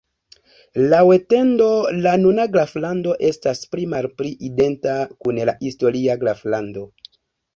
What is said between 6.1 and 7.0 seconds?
graflando.